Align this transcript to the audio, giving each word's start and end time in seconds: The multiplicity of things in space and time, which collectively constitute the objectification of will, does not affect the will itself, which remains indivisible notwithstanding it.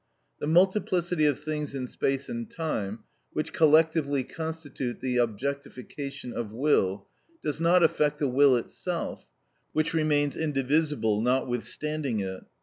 The 0.39 0.47
multiplicity 0.47 1.27
of 1.27 1.37
things 1.37 1.75
in 1.75 1.85
space 1.85 2.27
and 2.27 2.49
time, 2.49 3.03
which 3.33 3.53
collectively 3.53 4.23
constitute 4.23 4.99
the 4.99 5.17
objectification 5.17 6.33
of 6.33 6.51
will, 6.51 7.05
does 7.43 7.61
not 7.61 7.83
affect 7.83 8.17
the 8.17 8.27
will 8.27 8.55
itself, 8.57 9.27
which 9.73 9.93
remains 9.93 10.35
indivisible 10.35 11.21
notwithstanding 11.21 12.19
it. 12.19 12.43